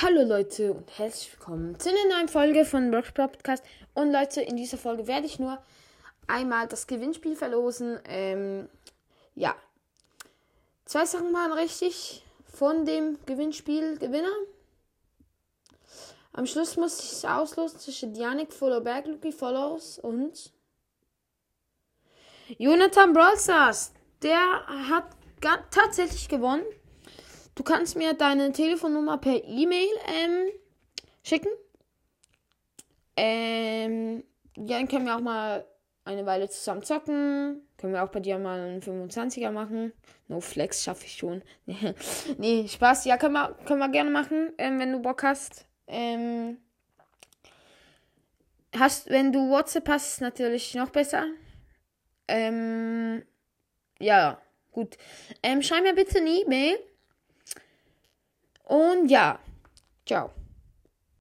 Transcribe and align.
Hallo 0.00 0.22
Leute 0.22 0.74
und 0.74 0.96
herzlich 0.96 1.32
willkommen 1.32 1.76
zu 1.80 1.88
einer 1.88 2.14
neuen 2.14 2.28
Folge 2.28 2.64
von 2.64 2.92
Workshop 2.92 3.32
Podcast. 3.32 3.64
Und 3.94 4.12
Leute, 4.12 4.40
in 4.40 4.56
dieser 4.56 4.78
Folge 4.78 5.08
werde 5.08 5.26
ich 5.26 5.40
nur 5.40 5.58
einmal 6.28 6.68
das 6.68 6.86
Gewinnspiel 6.86 7.34
verlosen. 7.34 7.98
Ähm, 8.04 8.68
ja, 9.34 9.56
zwei 10.84 11.04
Sachen 11.04 11.32
waren 11.34 11.52
richtig 11.52 12.22
von 12.44 12.84
dem 12.84 13.18
Gewinnspiel 13.26 13.98
Gewinner. 13.98 14.30
Am 16.32 16.46
Schluss 16.46 16.76
muss 16.76 17.00
ich 17.00 17.10
es 17.10 17.24
auslosen 17.24 17.80
zwischen 17.80 18.14
Dianik 18.14 18.52
Followberg, 18.52 19.04
Lucky 19.08 19.32
Follows 19.32 19.98
und 19.98 20.52
Jonathan 22.56 23.12
Brawlstars. 23.12 23.92
Der 24.22 24.38
hat 24.90 25.08
tatsächlich 25.72 26.28
gewonnen. 26.28 26.62
Du 27.58 27.64
kannst 27.64 27.96
mir 27.96 28.14
deine 28.14 28.52
Telefonnummer 28.52 29.18
per 29.18 29.42
E-Mail 29.42 29.88
ähm, 30.06 30.52
schicken. 31.24 31.48
Ähm, 33.16 34.22
ja, 34.56 34.78
dann 34.78 34.86
können 34.86 35.06
wir 35.06 35.16
auch 35.16 35.20
mal 35.20 35.66
eine 36.04 36.24
Weile 36.24 36.48
zusammen 36.48 36.84
zocken. 36.84 37.68
Können 37.76 37.94
wir 37.94 38.04
auch 38.04 38.10
bei 38.10 38.20
dir 38.20 38.38
mal 38.38 38.60
einen 38.60 38.80
25er 38.80 39.50
machen. 39.50 39.92
No 40.28 40.40
Flex 40.40 40.84
schaffe 40.84 41.06
ich 41.06 41.16
schon. 41.16 41.42
nee, 42.38 42.68
Spaß. 42.68 43.06
Ja, 43.06 43.16
können 43.16 43.34
wir, 43.34 43.56
können 43.64 43.80
wir 43.80 43.88
gerne 43.88 44.10
machen, 44.10 44.52
ähm, 44.56 44.78
wenn 44.78 44.92
du 44.92 45.00
Bock 45.00 45.24
hast. 45.24 45.66
Ähm, 45.88 46.58
hast, 48.78 49.10
wenn 49.10 49.32
du 49.32 49.50
WhatsApp 49.50 49.88
hast, 49.88 50.20
natürlich 50.20 50.76
noch 50.76 50.90
besser. 50.90 51.26
Ähm, 52.28 53.24
ja, 53.98 54.40
gut. 54.70 54.96
Ähm, 55.42 55.60
schreib 55.60 55.82
mir 55.82 55.94
bitte 55.94 56.18
eine 56.18 56.30
E-Mail 56.30 56.78
Un 58.68 59.06
jā, 59.08 59.38
čau! 60.04 60.37